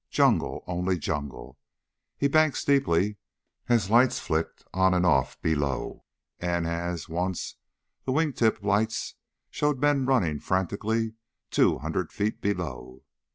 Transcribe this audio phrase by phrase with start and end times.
[0.09, 1.59] Jungle, only jungle.
[2.17, 3.17] He banked steeply
[3.69, 6.05] as lights flicked on and off below
[6.39, 7.57] and as once
[8.05, 9.13] the wing tip lights
[9.51, 11.13] showed men running frantically
[11.51, 13.03] two hundred feet below.